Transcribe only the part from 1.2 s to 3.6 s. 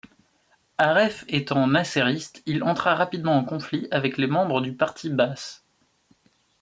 étant nassériste, il entra rapidement en